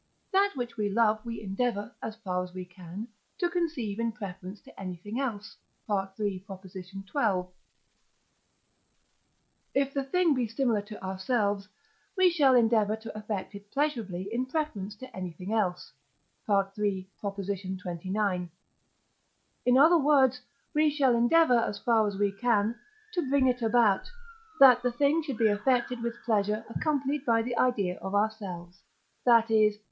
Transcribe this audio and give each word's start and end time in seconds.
That 0.31 0.53
which 0.55 0.77
we 0.77 0.89
love 0.89 1.23
we 1.23 1.43
endeavour, 1.43 1.93
as 2.01 2.15
far 2.15 2.43
as 2.43 2.51
we 2.55 2.65
can, 2.65 3.07
to 3.37 3.51
conceive 3.51 3.99
in 3.99 4.11
preference 4.11 4.59
to 4.61 4.79
anything 4.79 5.19
else 5.19 5.55
(III. 5.87 6.11
xii.). 6.17 7.01
If 9.75 9.93
the 9.93 10.03
thing 10.03 10.33
be 10.33 10.47
similar 10.47 10.81
to 10.81 11.03
ourselves, 11.03 11.67
we 12.17 12.31
shall 12.31 12.55
endeavour 12.55 12.95
to 12.95 13.15
affect 13.15 13.53
it 13.53 13.69
pleasurably 13.69 14.27
in 14.31 14.47
preference 14.47 14.95
to 14.95 15.15
anything 15.15 15.53
else 15.53 15.93
(III. 16.49 17.07
xxix.). 17.21 18.49
In 19.67 19.77
other 19.77 19.99
words, 19.99 20.41
we 20.73 20.89
shall 20.89 21.15
endeavour, 21.15 21.59
as 21.59 21.77
far 21.77 22.07
as 22.07 22.17
we 22.17 22.31
can, 22.31 22.73
to 23.13 23.29
bring 23.29 23.45
it 23.45 23.61
about, 23.61 24.09
that 24.59 24.81
the 24.81 24.91
thing 24.91 25.21
should 25.21 25.37
be 25.37 25.45
affected 25.47 26.01
with 26.01 26.23
pleasure 26.25 26.65
accompanied 26.69 27.23
by 27.23 27.43
the 27.43 27.55
idea 27.55 27.99
of 27.99 28.15
ourselves, 28.15 28.81
that 29.27 29.51
is 29.51 29.75
(III. 29.75 29.79